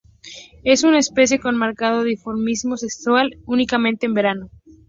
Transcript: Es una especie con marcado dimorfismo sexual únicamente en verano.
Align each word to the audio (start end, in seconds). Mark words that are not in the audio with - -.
Es 0.63 0.83
una 0.83 0.97
especie 0.97 1.39
con 1.39 1.55
marcado 1.55 2.01
dimorfismo 2.01 2.75
sexual 2.75 3.37
únicamente 3.45 4.07
en 4.07 4.15
verano. 4.15 4.49